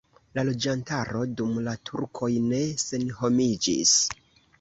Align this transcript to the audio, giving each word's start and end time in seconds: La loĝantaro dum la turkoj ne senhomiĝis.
La 0.37 0.43
loĝantaro 0.45 1.19
dum 1.41 1.59
la 1.67 1.75
turkoj 1.89 2.29
ne 2.47 2.63
senhomiĝis. 2.85 3.93